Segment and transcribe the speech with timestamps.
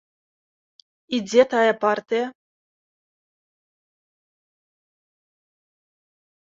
[1.17, 2.25] І дзе тая партыя?